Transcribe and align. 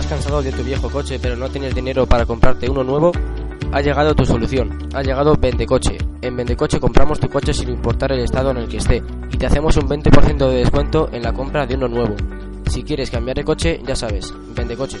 ¿Estás 0.00 0.12
cansado 0.12 0.42
de 0.42 0.50
tu 0.50 0.64
viejo 0.64 0.88
coche 0.88 1.18
pero 1.20 1.36
no 1.36 1.50
tienes 1.50 1.74
dinero 1.74 2.06
para 2.06 2.24
comprarte 2.24 2.70
uno 2.70 2.82
nuevo? 2.82 3.12
Ha 3.70 3.82
llegado 3.82 4.14
tu 4.14 4.24
solución. 4.24 4.88
Ha 4.94 5.02
llegado 5.02 5.36
Vendecoche. 5.36 5.98
En 6.22 6.36
Vendecoche 6.38 6.80
compramos 6.80 7.20
tu 7.20 7.28
coche 7.28 7.52
sin 7.52 7.68
importar 7.68 8.12
el 8.12 8.20
estado 8.20 8.50
en 8.52 8.56
el 8.56 8.68
que 8.68 8.78
esté 8.78 9.02
y 9.30 9.36
te 9.36 9.44
hacemos 9.44 9.76
un 9.76 9.86
20% 9.86 10.48
de 10.48 10.56
descuento 10.56 11.10
en 11.12 11.22
la 11.22 11.34
compra 11.34 11.66
de 11.66 11.74
uno 11.74 11.88
nuevo. 11.88 12.16
Si 12.70 12.82
quieres 12.82 13.10
cambiar 13.10 13.36
de 13.36 13.44
coche, 13.44 13.78
ya 13.86 13.94
sabes, 13.94 14.32
Vendecoche. 14.56 15.00